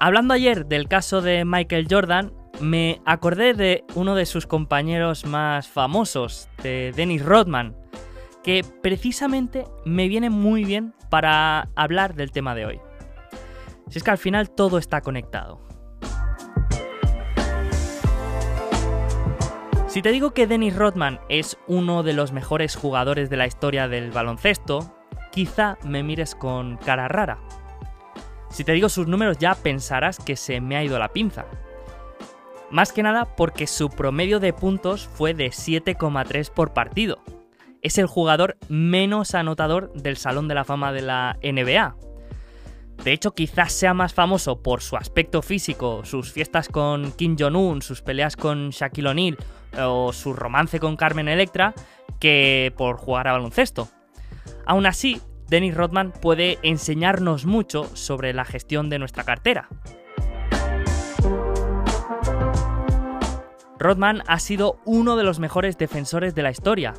[0.00, 5.66] Hablando ayer del caso de Michael Jordan, me acordé de uno de sus compañeros más
[5.66, 7.76] famosos, de Dennis Rodman,
[8.44, 12.80] que precisamente me viene muy bien para hablar del tema de hoy.
[13.88, 15.60] Si es que al final todo está conectado.
[19.88, 23.88] Si te digo que Dennis Rodman es uno de los mejores jugadores de la historia
[23.88, 24.94] del baloncesto,
[25.32, 27.38] quizá me mires con cara rara.
[28.50, 31.46] Si te digo sus números ya pensarás que se me ha ido la pinza.
[32.70, 37.18] Más que nada porque su promedio de puntos fue de 7,3 por partido.
[37.80, 41.96] Es el jugador menos anotador del Salón de la Fama de la NBA.
[43.04, 47.80] De hecho, quizás sea más famoso por su aspecto físico, sus fiestas con Kim Jong-un,
[47.80, 49.38] sus peleas con Shaquille O'Neal
[49.80, 51.74] o su romance con Carmen Electra,
[52.18, 53.88] que por jugar a baloncesto.
[54.66, 59.68] Aún así, Dennis Rodman puede enseñarnos mucho sobre la gestión de nuestra cartera.
[63.78, 66.92] Rodman ha sido uno de los mejores defensores de la historia.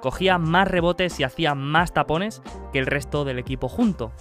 [0.00, 2.40] Cogía más rebotes y hacía más tapones
[2.72, 4.12] que el resto del equipo junto.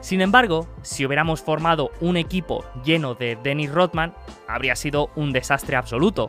[0.00, 4.14] Sin embargo, si hubiéramos formado un equipo lleno de Dennis Rodman,
[4.48, 6.28] habría sido un desastre absoluto.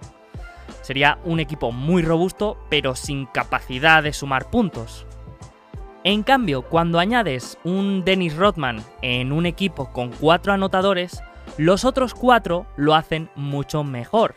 [0.84, 5.07] Sería un equipo muy robusto, pero sin capacidad de sumar puntos.
[6.04, 11.22] En cambio, cuando añades un Dennis Rodman en un equipo con cuatro anotadores,
[11.58, 14.36] los otros cuatro lo hacen mucho mejor.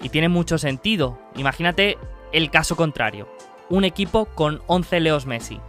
[0.00, 1.18] Y tiene mucho sentido.
[1.36, 1.98] Imagínate
[2.32, 3.28] el caso contrario.
[3.68, 5.60] Un equipo con 11 Leos Messi.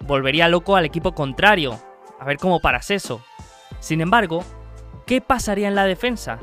[0.00, 1.78] Volvería loco al equipo contrario.
[2.20, 3.20] A ver cómo paras eso.
[3.80, 4.44] Sin embargo,
[5.04, 6.38] ¿qué pasaría en la defensa?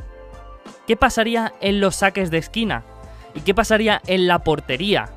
[0.85, 2.83] ¿Qué pasaría en los saques de esquina?
[3.33, 5.09] ¿Y qué pasaría en la portería?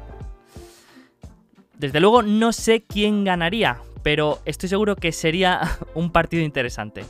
[1.79, 5.61] Desde luego no sé quién ganaría, pero estoy seguro que sería
[5.95, 7.05] un partido interesante.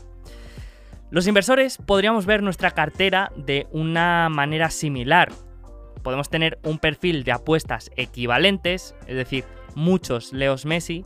[1.11, 5.31] Los inversores podríamos ver nuestra cartera de una manera similar.
[6.03, 9.45] Podemos tener un perfil de apuestas equivalentes, es decir,
[9.77, 11.05] muchos Leos Messi,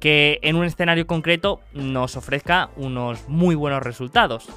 [0.00, 4.48] que en un escenario concreto nos ofrezca unos muy buenos resultados.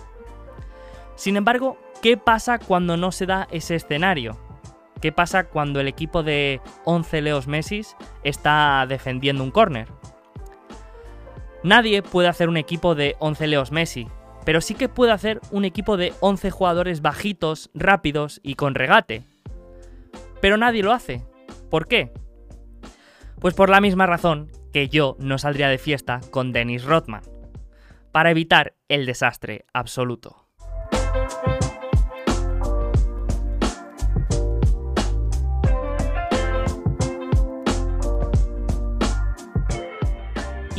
[1.15, 4.48] Sin embargo, ¿qué pasa cuando no se da ese escenario?
[5.01, 7.81] ¿Qué pasa cuando el equipo de 11 Leos Messi
[8.23, 9.87] está defendiendo un córner?
[11.63, 14.07] Nadie puede hacer un equipo de 11 Leos Messi,
[14.45, 19.23] pero sí que puede hacer un equipo de 11 jugadores bajitos, rápidos y con regate.
[20.41, 21.23] Pero nadie lo hace.
[21.69, 22.11] ¿Por qué?
[23.39, 27.23] Pues por la misma razón que yo no saldría de fiesta con Dennis Rodman,
[28.11, 30.45] para evitar el desastre absoluto.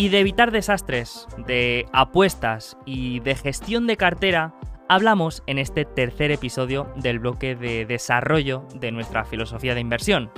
[0.01, 4.55] Y de evitar desastres, de apuestas y de gestión de cartera,
[4.89, 10.31] hablamos en este tercer episodio del bloque de desarrollo de nuestra filosofía de inversión.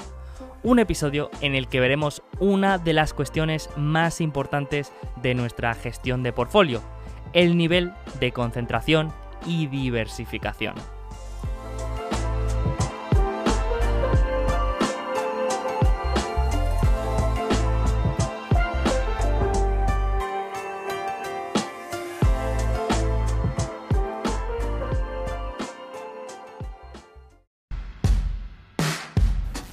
[0.65, 4.93] Un episodio en el que veremos una de las cuestiones más importantes
[5.23, 6.83] de nuestra gestión de portfolio,
[7.33, 9.13] el nivel de concentración
[9.47, 10.75] y diversificación.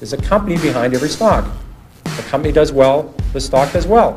[0.10, 1.46] There's a company behind every stock.
[2.04, 4.16] The company does well, the stock does well.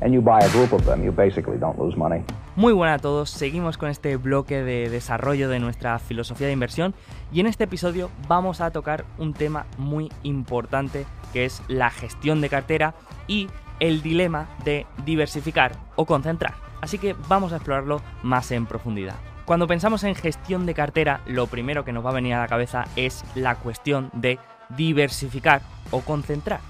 [0.00, 2.22] and you buy a group of them, you basically don't lose money.
[2.56, 6.94] Muy buenas a todos, seguimos con este bloque de desarrollo de nuestra filosofía de inversión
[7.32, 12.40] y en este episodio vamos a tocar un tema muy importante que es la gestión
[12.40, 12.94] de cartera
[13.28, 13.48] y
[13.80, 16.54] el dilema de diversificar o concentrar.
[16.82, 19.16] Así que vamos a explorarlo más en profundidad.
[19.44, 22.48] Cuando pensamos en gestión de cartera, lo primero que nos va a venir a la
[22.48, 24.38] cabeza es la cuestión de
[24.70, 25.60] diversificar
[25.90, 26.60] o concentrar.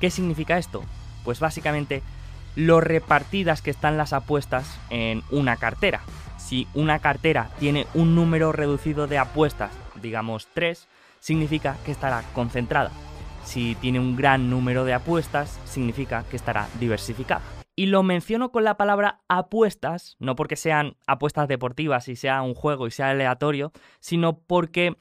[0.00, 0.82] ¿Qué significa esto?
[1.24, 2.02] Pues básicamente
[2.54, 6.00] lo repartidas que están las apuestas en una cartera.
[6.38, 10.88] Si una cartera tiene un número reducido de apuestas, digamos 3,
[11.20, 12.92] significa que estará concentrada.
[13.44, 17.42] Si tiene un gran número de apuestas, significa que estará diversificada.
[17.78, 22.54] Y lo menciono con la palabra apuestas, no porque sean apuestas deportivas y sea un
[22.54, 23.70] juego y sea aleatorio,
[24.00, 24.96] sino porque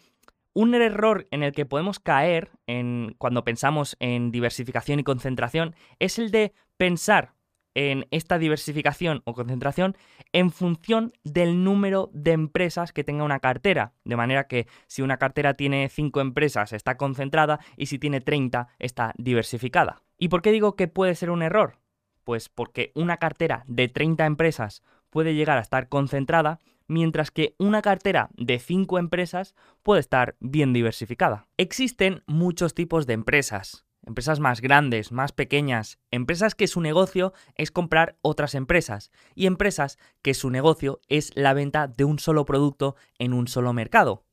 [0.54, 6.20] un error en el que podemos caer en, cuando pensamos en diversificación y concentración es
[6.20, 7.34] el de pensar
[7.76, 9.96] en esta diversificación o concentración
[10.34, 13.94] en función del número de empresas que tenga una cartera.
[14.04, 18.70] De manera que si una cartera tiene 5 empresas está concentrada y si tiene 30
[18.80, 20.02] está diversificada.
[20.18, 21.85] ¿Y por qué digo que puede ser un error?
[22.26, 27.82] Pues porque una cartera de 30 empresas puede llegar a estar concentrada, mientras que una
[27.82, 31.48] cartera de 5 empresas puede estar bien diversificada.
[31.56, 37.72] Existen muchos tipos de empresas, empresas más grandes, más pequeñas, empresas que su negocio es
[37.72, 42.96] comprar otras empresas y empresas que su negocio es la venta de un solo producto
[43.20, 44.26] en un solo mercado.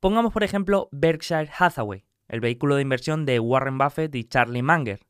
[0.00, 5.00] Pongamos por ejemplo Berkshire Hathaway, el vehículo de inversión de Warren Buffett y Charlie Munger.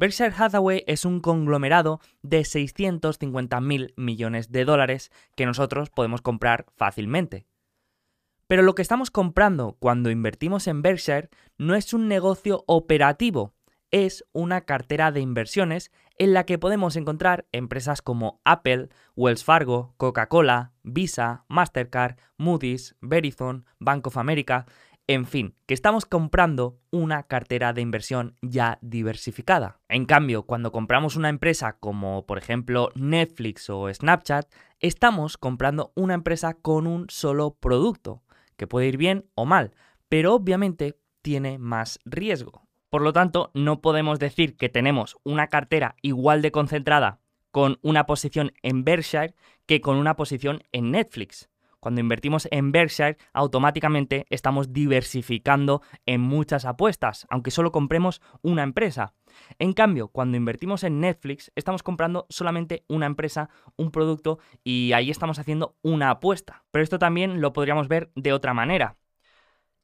[0.00, 7.44] Berkshire Hathaway es un conglomerado de 650.000 millones de dólares que nosotros podemos comprar fácilmente.
[8.46, 13.52] Pero lo que estamos comprando cuando invertimos en Berkshire no es un negocio operativo,
[13.90, 19.92] es una cartera de inversiones en la que podemos encontrar empresas como Apple, Wells Fargo,
[19.98, 24.64] Coca-Cola, Visa, Mastercard, Moody's, Verizon, Bank of America,
[25.10, 29.80] en fin, que estamos comprando una cartera de inversión ya diversificada.
[29.88, 34.46] En cambio, cuando compramos una empresa como por ejemplo Netflix o Snapchat,
[34.78, 38.22] estamos comprando una empresa con un solo producto,
[38.56, 39.74] que puede ir bien o mal,
[40.08, 42.68] pero obviamente tiene más riesgo.
[42.88, 47.18] Por lo tanto, no podemos decir que tenemos una cartera igual de concentrada
[47.50, 49.34] con una posición en Berkshire
[49.66, 51.49] que con una posición en Netflix.
[51.80, 59.14] Cuando invertimos en Berkshire, automáticamente estamos diversificando en muchas apuestas, aunque solo compremos una empresa.
[59.58, 65.10] En cambio, cuando invertimos en Netflix, estamos comprando solamente una empresa, un producto, y ahí
[65.10, 66.64] estamos haciendo una apuesta.
[66.70, 68.96] Pero esto también lo podríamos ver de otra manera.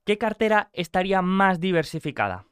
[0.04, 2.46] ¿Qué cartera estaría más diversificada?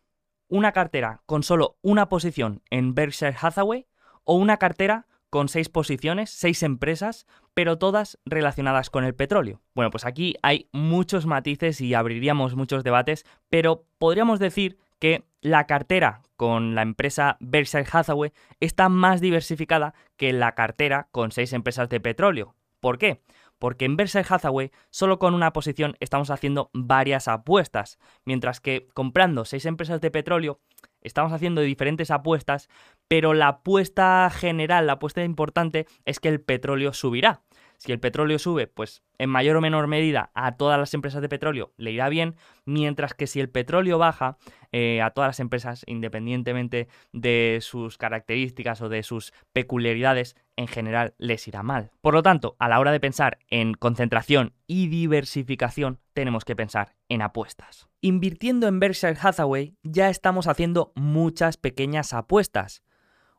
[0.49, 3.87] ¿Una cartera con solo una posición en Berkshire Hathaway
[4.25, 9.63] o una cartera con seis posiciones, seis empresas, pero todas relacionadas con el petróleo.
[9.75, 15.67] Bueno, pues aquí hay muchos matices y abriríamos muchos debates, pero podríamos decir que la
[15.67, 21.89] cartera con la empresa Berkshire Hathaway está más diversificada que la cartera con seis empresas
[21.89, 22.55] de petróleo.
[22.79, 23.21] ¿Por qué?
[23.59, 29.45] Porque en Berkshire Hathaway solo con una posición estamos haciendo varias apuestas, mientras que comprando
[29.45, 30.61] seis empresas de petróleo
[31.05, 32.69] estamos haciendo diferentes apuestas,
[33.09, 37.43] pero la apuesta general, la apuesta importante es que el petróleo subirá.
[37.79, 41.29] Si el petróleo sube, pues en mayor o menor medida a todas las empresas de
[41.29, 44.39] petróleo le irá bien, mientras que si el petróleo baja,
[44.73, 51.15] eh, a todas las empresas, independientemente de sus características o de sus peculiaridades, en general
[51.19, 51.91] les irá mal.
[52.01, 56.95] Por lo tanto, a la hora de pensar en concentración y diversificación, tenemos que pensar
[57.09, 57.89] en apuestas.
[58.01, 62.83] Invirtiendo en Berkshire Hathaway ya estamos haciendo muchas pequeñas apuestas.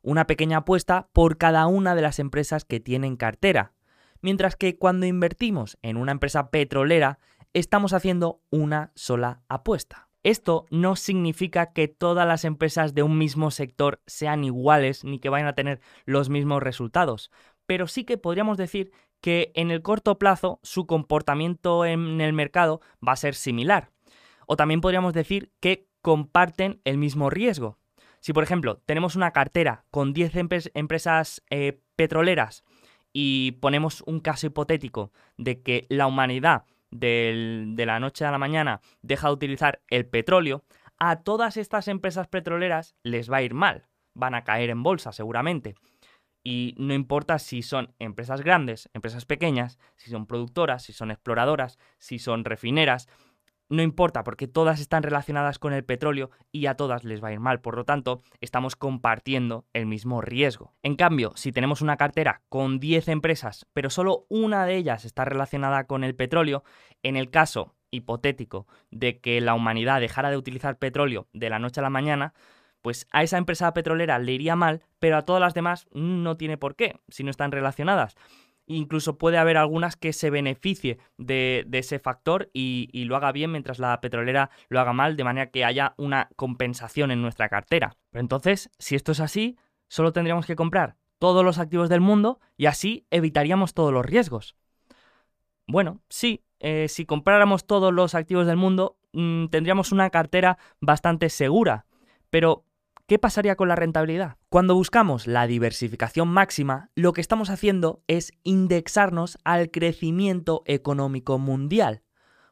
[0.06, 3.74] Una pequeña apuesta por cada una de las empresas que tienen cartera
[4.26, 7.20] mientras que cuando invertimos en una empresa petrolera
[7.54, 10.10] estamos haciendo una sola apuesta.
[10.24, 15.30] Esto no significa que todas las empresas de un mismo sector sean iguales ni que
[15.30, 17.30] vayan a tener los mismos resultados,
[17.68, 18.92] pero sí que podríamos decir
[19.22, 23.92] que en el corto plazo su comportamiento en el mercado va a ser similar.
[24.48, 27.78] O también podríamos decir que comparten el mismo riesgo.
[28.26, 32.64] Si por ejemplo tenemos una cartera con 10 empresas eh, petroleras
[33.14, 38.82] y ponemos un caso hipotético de que la humanidad de la noche a la mañana
[39.04, 40.64] deja de utilizar el petróleo,
[40.98, 43.86] a todas estas empresas petroleras les va a ir mal,
[44.16, 45.76] van a caer en bolsa seguramente.
[46.44, 51.78] Y no importa si son empresas grandes, empresas pequeñas, si son productoras, si son exploradoras,
[52.00, 53.08] si son refineras,
[53.70, 57.34] no importa porque todas están relacionadas con el petróleo y a todas les va a
[57.34, 60.74] ir mal, por lo tanto estamos compartiendo el mismo riesgo.
[60.84, 65.26] En cambio, si tenemos una cartera con 10 empresas, pero solo una de ellas está
[65.26, 66.64] relacionada con el petróleo,
[67.04, 71.80] en el caso hipotético de que la humanidad dejara de utilizar petróleo de la noche
[71.80, 72.34] a la mañana,
[72.82, 76.58] pues a esa empresa petrolera le iría mal, pero a todas las demás no tiene
[76.58, 78.16] por qué, si no están relacionadas
[78.68, 83.80] incluso puede haber algunas que se beneficie de, ese factor y, lo haga bien mientras
[83.80, 87.98] la petrolera lo haga mal, de manera que haya una compensación en nuestra cartera.
[88.12, 89.58] Pero entonces, si esto es así,
[89.88, 94.56] solo tendríamos que comprar todos los activos del mundo y así evitaríamos todos los riesgos.
[95.68, 101.30] Bueno, sí, eh, si compráramos todos los activos del mundo, mm, tendríamos una cartera bastante
[101.30, 101.86] segura,
[102.30, 102.66] pero
[103.08, 104.38] ¿Qué pasaría con la rentabilidad?
[104.50, 112.02] Cuando buscamos la diversificación máxima, lo que estamos haciendo es indexarnos al crecimiento económico mundial.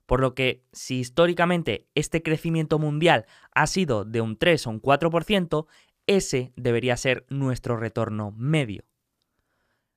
[0.05, 4.79] Por lo que si históricamente este crecimiento mundial ha sido de un 3 o un
[4.79, 5.65] 4%,
[6.05, 8.83] ese debería ser nuestro retorno medio.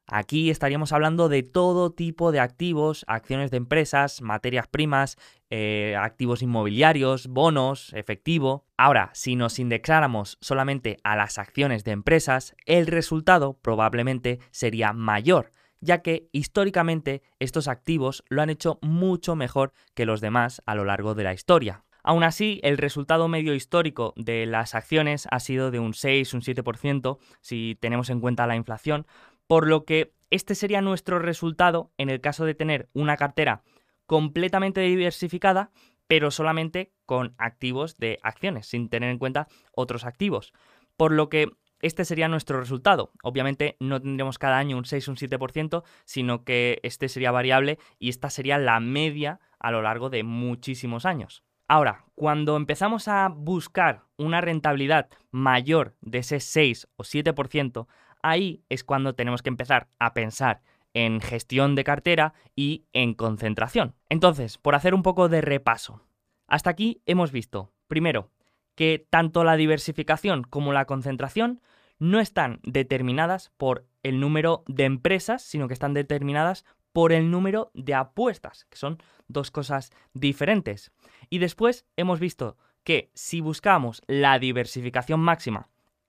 [0.08, 5.18] Aquí estaríamos hablando de todo tipo de activos, acciones de empresas, materias primas,
[5.50, 8.64] eh, activos inmobiliarios, bonos, efectivo.
[8.76, 15.52] Ahora, si nos indexáramos solamente a las acciones de empresas, el resultado probablemente sería mayor,
[15.80, 20.84] ya que históricamente estos activos lo han hecho mucho mejor que los demás a lo
[20.84, 21.82] largo de la historia.
[22.04, 26.40] Aún así, el resultado medio histórico de las acciones ha sido de un 6, un
[26.40, 29.08] 7%, si tenemos en cuenta la inflación,
[29.46, 33.62] por lo que este sería nuestro resultado en el caso de tener una cartera
[34.06, 35.70] completamente diversificada,
[36.06, 40.52] pero solamente con activos de acciones, sin tener en cuenta otros activos.
[40.96, 41.50] Por lo que
[41.82, 43.12] este sería nuestro resultado.
[43.22, 47.78] Obviamente no tendremos cada año un 6 o un 7%, sino que este sería variable
[47.98, 51.44] y esta sería la media a lo largo de muchísimos años.
[51.68, 57.86] Ahora, cuando empezamos a buscar una rentabilidad mayor de ese 6 o 7%,
[58.30, 60.62] ahí es cuando tenemos que empezar a pensar
[60.94, 63.94] en gestión de cartera y en concentración.
[64.08, 66.00] Entonces, por hacer un poco de repaso,
[66.46, 68.30] hasta aquí hemos visto, primero,
[68.74, 71.60] que tanto la diversificación como la concentración
[71.98, 77.70] no están determinadas por el número de empresas, sino que están determinadas por el número
[77.74, 80.92] de apuestas, que son dos cosas diferentes.
[81.28, 85.68] Y después hemos visto que si buscamos la diversificación máxima,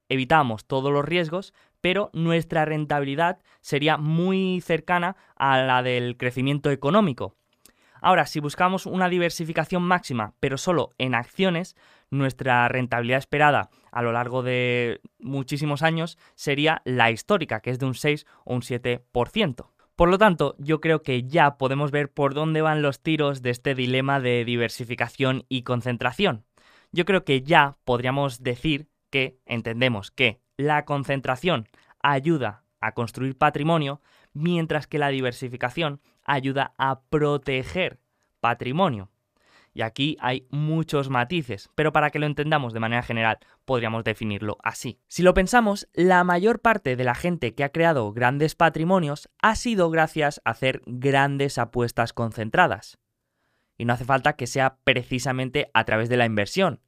[0.10, 7.36] evitamos todos los riesgos, pero nuestra rentabilidad sería muy cercana a la del crecimiento económico.
[8.02, 11.76] Ahora, si buscamos una diversificación máxima, pero solo en acciones,
[12.10, 17.86] nuestra rentabilidad esperada a lo largo de muchísimos años sería la histórica, que es de
[17.86, 19.68] un 6 o un 7%.
[19.96, 23.50] Por lo tanto, yo creo que ya podemos ver por dónde van los tiros de
[23.50, 26.46] este dilema de diversificación y concentración.
[26.92, 31.68] Yo creo que ya podríamos decir que entendemos que la concentración
[32.02, 34.02] ayuda a construir patrimonio,
[34.34, 38.00] mientras que la diversificación ayuda a proteger
[38.40, 39.10] patrimonio.
[39.74, 44.58] Y aquí hay muchos matices, pero para que lo entendamos de manera general podríamos definirlo
[44.64, 45.00] así.
[45.08, 49.56] Si lo pensamos, la mayor parte de la gente que ha creado grandes patrimonios ha
[49.56, 52.98] sido gracias a hacer grandes apuestas concentradas.
[53.78, 56.82] Y no hace falta que sea precisamente a través de la inversión.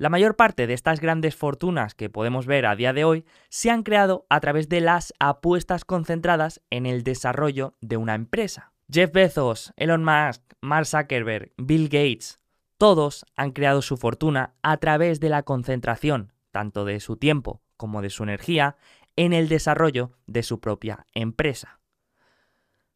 [0.00, 3.68] La mayor parte de estas grandes fortunas que podemos ver a día de hoy se
[3.68, 8.72] han creado a través de las apuestas concentradas en el desarrollo de una empresa.
[8.88, 12.38] Jeff Bezos, Elon Musk, Mark Zuckerberg, Bill Gates,
[12.78, 18.00] todos han creado su fortuna a través de la concentración, tanto de su tiempo como
[18.00, 18.76] de su energía,
[19.16, 21.77] en el desarrollo de su propia empresa.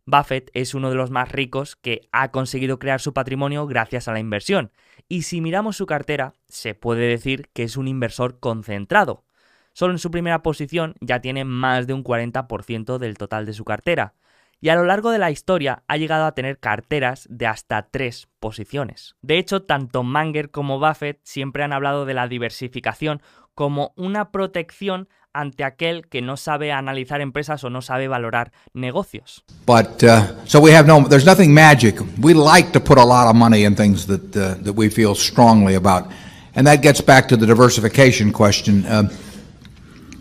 [0.05, 4.13] Buffett es uno de los más ricos que ha conseguido crear su patrimonio gracias a
[4.13, 4.73] la inversión,
[5.09, 9.25] y si miramos su cartera, se puede decir que es un inversor concentrado.
[9.73, 13.65] Solo en su primera posición ya tiene más de un 40% del total de su
[13.65, 14.15] cartera,
[14.61, 18.29] y a lo largo de la historia ha llegado a tener carteras de hasta tres
[18.39, 19.17] posiciones.
[19.21, 23.23] De hecho, tanto Manger como Buffett siempre han hablado de la diversificación
[23.55, 29.43] como una protección ante aquel que no sabe analizar empresas o no sabe valorar negocios.
[29.67, 31.99] But uh, so we have no, there's nothing magic.
[32.21, 35.15] We like to put a lot of money in things that uh, that we feel
[35.15, 36.11] strongly about,
[36.55, 38.85] and that gets back to the diversification question.
[38.85, 39.09] Uh,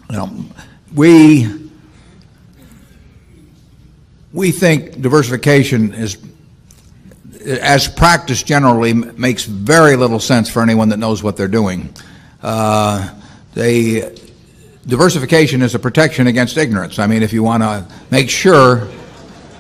[0.10, 0.30] you know,
[0.94, 1.48] we
[4.34, 6.18] we think diversification is,
[7.46, 11.94] as practice generally, makes very little sense for anyone that knows what they're doing.
[12.42, 13.10] Uh,
[13.54, 14.18] they,
[14.86, 17.00] diversification is a protection against ignorance.
[17.00, 18.88] I mean, if you want to make sure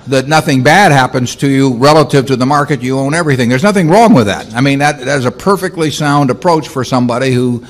[0.07, 3.49] that nothing bad happens to you relative to the market, you own everything.
[3.49, 4.53] There's nothing wrong with that.
[4.53, 7.65] I mean, that, that is a perfectly sound approach for somebody who,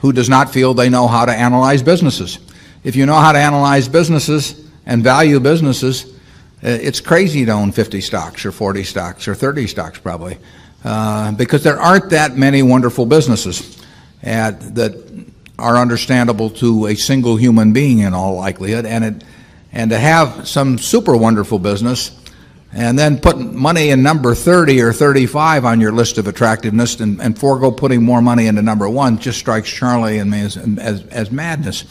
[0.00, 2.38] who does not feel they know how to analyze businesses.
[2.84, 6.04] If you know how to analyze businesses and value businesses,
[6.62, 10.38] uh, it's crazy to own 50 stocks or 40 stocks or 30 stocks probably
[10.84, 13.82] uh, because there aren't that many wonderful businesses
[14.22, 15.09] at, that
[15.60, 19.24] are understandable to a single human being in all likelihood and it
[19.72, 22.20] and to have some super wonderful business
[22.72, 27.20] and then put money in number 30 or 35 on your list of attractiveness and,
[27.20, 31.04] and forego putting more money into number one just strikes Charlie and me as, as,
[31.06, 31.84] as madness.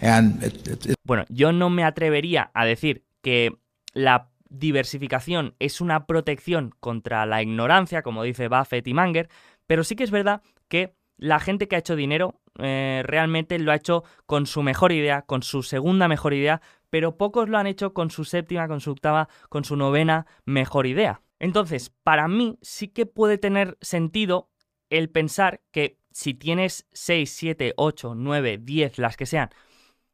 [0.00, 3.50] And it, it, it bueno, yo no me atrevería a decir que
[3.92, 9.28] la diversificación es una protección contra la ignorancia, como dice Buffett y Manger,
[9.66, 13.72] pero sí que es verdad que la gente que ha hecho dinero eh, realmente lo
[13.72, 17.66] ha hecho con su mejor idea, con su segunda mejor idea, pero pocos lo han
[17.66, 21.22] hecho con su séptima, con su octava, con su novena mejor idea.
[21.38, 24.50] Entonces, para mí sí que puede tener sentido
[24.90, 29.50] el pensar que si tienes 6, 7, 8, 9, 10, las que sean,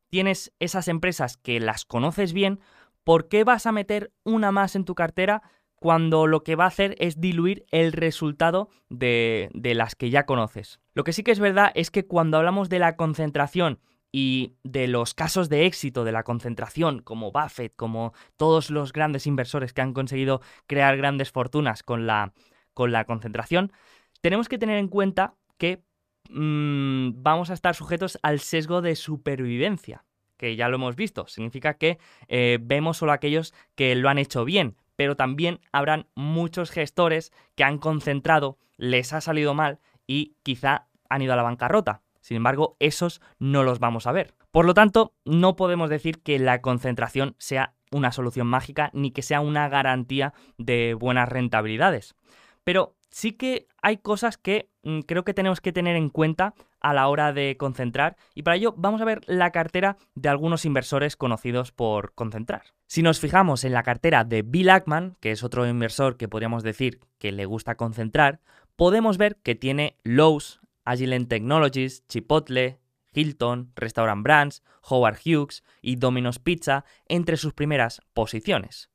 [0.08, 2.60] tienes esas empresas que las conoces bien,
[3.02, 5.42] ¿por qué vas a meter una más en tu cartera
[5.78, 10.80] cuando lo que va a hacer es diluir el resultado de, las que ya conoces?
[10.94, 13.80] Lo que sí que es verdad es que cuando hablamos de la concentración
[14.12, 19.26] y de los casos de éxito de la concentración, como Buffett, como todos los grandes
[19.26, 22.32] inversores que han conseguido crear grandes fortunas con la,
[22.72, 23.72] con la concentración,
[24.20, 25.82] tenemos que tener en cuenta que
[26.30, 30.04] mm, vamos a estar sujetos al sesgo de supervivencia,
[30.36, 31.26] que ya lo hemos visto.
[31.26, 36.70] Significa que eh, vemos solo aquellos que lo han hecho bien, pero también habrán muchos
[36.70, 42.02] gestores que han concentrado, les ha salido mal y quizá han ido a la bancarrota.
[42.20, 44.34] Sin embargo, esos no los vamos a ver.
[44.50, 49.22] Por lo tanto, no podemos decir que la concentración sea una solución mágica ni que
[49.22, 52.16] sea una garantía de buenas rentabilidades.
[52.64, 56.54] Pero sí que hay cosas que mm, creo que tenemos que tener en cuenta
[56.86, 60.64] a la hora de concentrar y para ello vamos a ver la cartera de algunos
[60.64, 62.62] inversores conocidos por concentrar.
[62.86, 66.62] Si nos fijamos en la cartera de Bill Ackman, que es otro inversor que podríamos
[66.62, 68.40] decir que le gusta concentrar,
[68.76, 72.78] podemos ver que tiene Lowe's, Agilent Technologies, Chipotle,
[73.12, 78.90] Hilton, Restaurant Brands, Howard Hughes y Domino's Pizza entre sus primeras posiciones.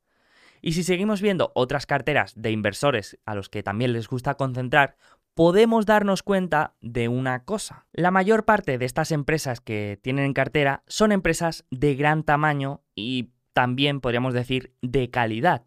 [0.62, 4.96] Y si seguimos viendo otras carteras de inversores a los que también les gusta concentrar,
[5.34, 7.86] podemos darnos cuenta de una cosa.
[7.94, 12.82] La mayor parte de estas empresas que tienen en cartera son empresas de gran tamaño
[12.96, 15.64] y también podríamos decir de calidad.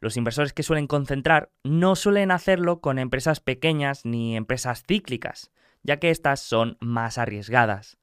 [0.00, 5.98] Los inversores que suelen concentrar no suelen hacerlo con empresas pequeñas ni empresas cíclicas, ya
[5.98, 7.98] que estas son más arriesgadas.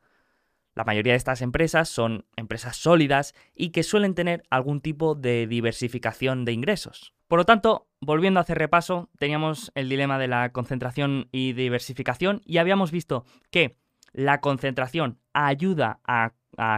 [0.76, 5.46] La mayoría de estas empresas son empresas sólidas y que suelen tener algún tipo de
[5.46, 7.14] diversificación de ingresos.
[7.28, 12.42] Por lo tanto, volviendo a hacer repaso, teníamos el dilema de la concentración y diversificación
[12.46, 13.78] y habíamos visto que
[14.14, 16.34] la concentración ayuda a,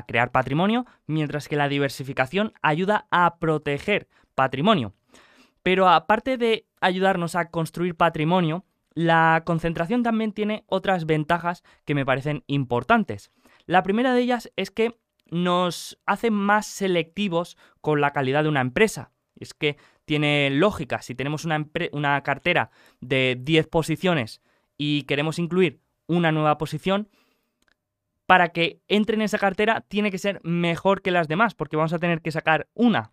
[0.06, 4.94] crear patrimonio, mientras que la diversificación ayuda a proteger patrimonio.
[5.64, 8.64] Pero aparte de ayudarnos a construir patrimonio,
[8.94, 13.32] la concentración también tiene otras ventajas que me parecen importantes.
[13.66, 15.00] La primera de ellas es que
[15.32, 19.12] nos hace más selectivos con la calidad de una empresa.
[19.42, 24.42] Es que tiene lógica, si tenemos una, una cartera de 10 posiciones
[24.78, 27.10] y queremos incluir una nueva posición,
[28.26, 31.94] para que entre en esa cartera tiene que ser mejor que las demás, porque vamos
[31.94, 33.12] a tener que sacar una.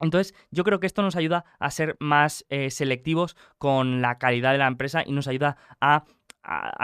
[0.00, 4.52] Entonces, yo creo que esto nos ayuda a ser más eh, selectivos con la calidad
[4.52, 6.04] de la empresa y nos ayuda a,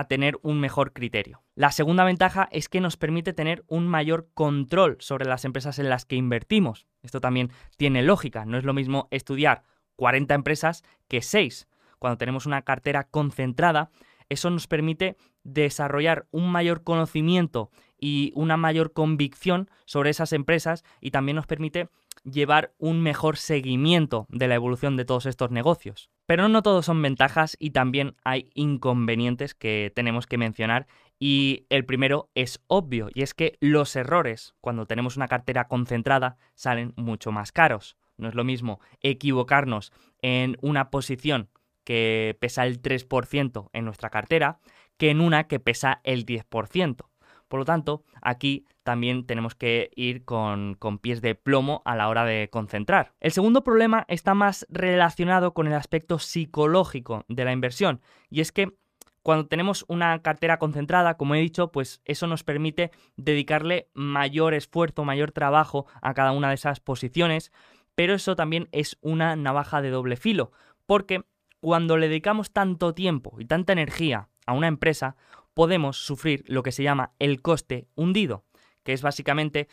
[0.09, 1.43] tener un mejor criterio.
[1.57, 5.89] La segunda ventaja es que nos permite tener un mayor control sobre las empresas en
[5.89, 6.89] las que invertimos.
[7.03, 8.45] Esto también tiene lógica.
[8.45, 9.63] No es lo mismo estudiar
[9.95, 11.69] 40 empresas que 6.
[12.01, 13.91] Cuando tenemos una cartera concentrada,
[14.29, 21.11] eso nos permite desarrollar un mayor conocimiento y una mayor convicción sobre esas empresas y
[21.11, 21.89] también nos permite
[22.25, 26.11] llevar un mejor seguimiento de la evolución de todos estos negocios.
[26.27, 30.87] Pero no todos son ventajas y también hay inconvenientes que tenemos que mencionar
[31.19, 36.39] y el primero es obvio y es que los errores cuando tenemos una cartera concentrada
[36.55, 37.97] salen mucho más caros.
[38.17, 41.49] No es lo mismo equivocarnos en una posición
[41.85, 44.59] que pesa el 3% en nuestra cartera
[44.97, 47.07] que en una que pesa el 10%.
[47.49, 52.25] Por lo tanto, aquí también tenemos que ir con, pies de plomo a la hora
[52.25, 53.13] de concentrar.
[53.21, 58.53] El segundo problema está más relacionado con el aspecto psicológico de la inversión y es
[58.53, 58.77] que
[59.23, 65.05] cuando tenemos una cartera concentrada, como he dicho, pues eso nos permite dedicarle mayor esfuerzo,
[65.05, 67.51] mayor trabajo a cada una de esas posiciones,
[67.95, 70.53] pero eso también es una navaja de doble filo,
[70.85, 71.25] porque
[71.65, 75.17] cuando le dedicamos tanto tiempo y tanta energía a una empresa,
[75.55, 78.45] podemos sufrir lo que se llama el coste hundido,
[78.83, 79.69] que es básicamente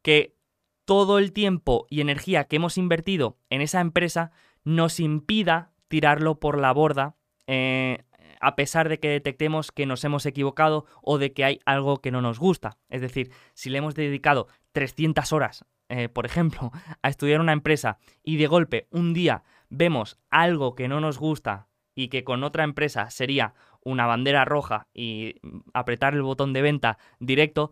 [0.00, 0.38] que
[0.86, 4.32] todo el tiempo y energía que hemos invertido en esa empresa
[4.64, 8.04] nos impida tirarlo por la borda eh,
[8.40, 12.10] a pesar de que detectemos que nos hemos equivocado o de que hay algo que
[12.10, 12.78] no nos gusta.
[12.88, 17.98] Es decir, si le hemos dedicado 300 horas, eh, por ejemplo, a estudiar una empresa
[18.22, 19.44] y de golpe un día
[19.76, 24.88] vemos algo que no nos gusta y que con otra empresa sería una bandera roja
[24.94, 25.36] y
[25.72, 27.70] apretar el botón de venta directo,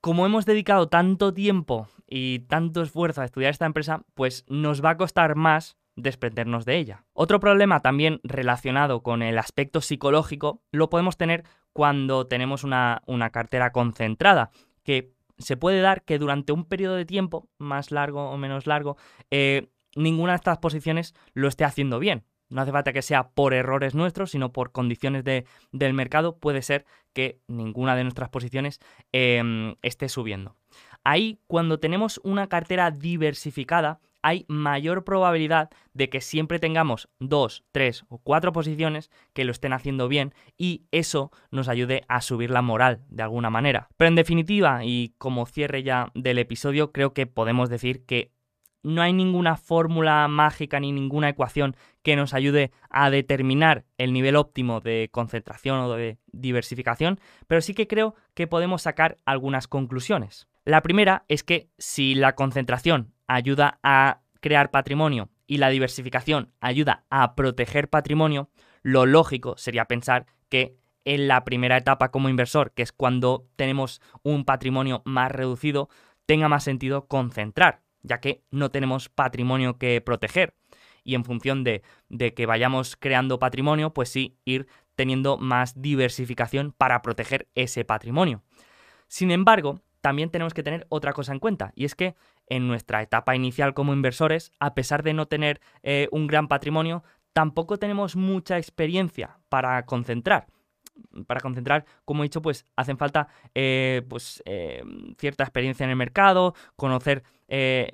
[0.00, 4.90] como hemos dedicado tanto tiempo y tanto esfuerzo a estudiar esta empresa, pues nos va
[4.90, 7.04] a costar más desprendernos de ella.
[7.12, 13.72] Otro problema también relacionado con el aspecto psicológico lo podemos tener cuando tenemos una, cartera
[13.72, 14.50] concentrada,
[14.84, 18.96] que se puede dar que durante un periodo de tiempo, más largo o menos largo,
[19.30, 22.24] eh, ninguna de estas posiciones lo esté haciendo bien.
[22.48, 26.38] No hace falta que sea por errores nuestros, sino por condiciones del mercado.
[26.38, 28.78] Puede ser que ninguna de nuestras posiciones
[29.12, 30.56] em, esté subiendo.
[31.02, 38.04] Ahí, cuando tenemos una cartera diversificada, hay mayor probabilidad de que siempre tengamos dos, tres
[38.08, 42.62] o cuatro posiciones que lo estén haciendo bien y eso nos ayude a subir la
[42.62, 43.88] moral de alguna manera.
[43.96, 48.30] Pero en definitiva, y como cierre ya del episodio, creo que podemos decir que
[48.82, 54.36] no hay ninguna fórmula mágica ni ninguna ecuación que nos ayude a determinar el nivel
[54.36, 60.48] óptimo de concentración o de diversificación, pero sí que creo que podemos sacar algunas conclusiones.
[60.64, 67.04] La primera es que si la concentración ayuda a crear patrimonio y la diversificación ayuda
[67.10, 68.50] a proteger patrimonio,
[68.82, 74.00] lo lógico sería pensar que en la primera etapa como inversor, que es cuando tenemos
[74.22, 75.88] un patrimonio más reducido,
[76.26, 80.54] tenga más sentido concentrar ya que no tenemos patrimonio que proteger.
[81.04, 86.72] Y en función de, de que vayamos creando patrimonio, pues sí, ir teniendo más diversificación
[86.72, 88.42] para proteger ese patrimonio.
[89.08, 92.14] Sin embargo, también tenemos que tener otra cosa en cuenta, y es que
[92.48, 97.04] en nuestra etapa inicial como inversores, a pesar de no tener eh, un gran patrimonio,
[97.32, 100.48] tampoco tenemos mucha experiencia para concentrar
[101.26, 104.82] para concentrar, como he dicho, pues hacen falta eh, pues, eh,
[105.18, 107.90] cierta experiencia en el mercado, conocer eh,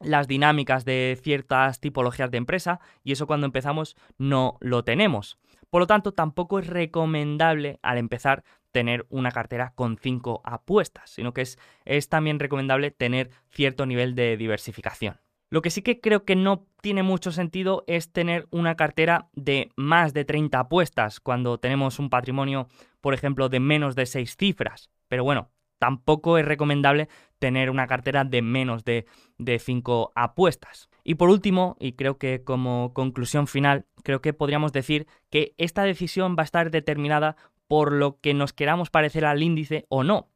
[0.00, 5.38] las dinámicas de ciertas tipologías de empresa y eso cuando empezamos no lo tenemos.
[5.70, 11.32] Por lo tanto, tampoco es recomendable al empezar tener una cartera con cinco apuestas, sino
[11.32, 15.20] que es, es también recomendable tener cierto nivel de diversificación.
[15.54, 19.70] Lo que sí que creo que no tiene mucho sentido es tener una cartera de
[19.76, 22.66] más de 30 apuestas cuando tenemos un patrimonio,
[23.00, 24.90] por ejemplo, de menos de 6 cifras.
[25.06, 29.06] Pero bueno, tampoco es recomendable tener una cartera de menos de,
[29.38, 30.88] de 5 apuestas.
[31.04, 35.84] Y por último, y creo que como conclusión final, creo que podríamos decir que esta
[35.84, 37.36] decisión va a estar determinada
[37.68, 40.30] por lo que nos queramos parecer al índice o no.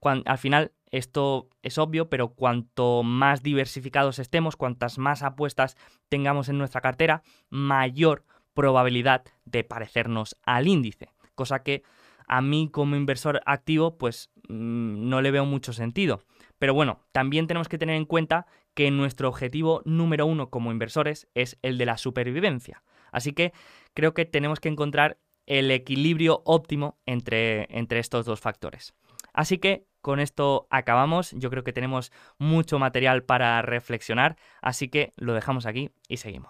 [0.00, 5.76] al final esto es obvio, pero cuanto más diversificados estemos, cuantas más apuestas
[6.08, 8.24] tengamos en nuestra cartera, mayor
[8.54, 11.10] probabilidad de parecernos al índice.
[11.34, 11.82] Cosa que
[12.26, 16.22] a mí como inversor activo pues mm, no le veo mucho sentido.
[16.58, 21.28] Pero bueno, también tenemos que tener en cuenta que nuestro objetivo número uno como inversores
[21.34, 22.82] es el de la supervivencia.
[23.12, 23.52] Así que
[23.94, 28.94] creo que tenemos que encontrar el equilibrio óptimo entre, entre estos dos factores.
[29.32, 31.32] Así que con esto acabamos.
[31.32, 36.48] Yo creo que tenemos mucho material para reflexionar, así que lo dejamos aquí y seguimos.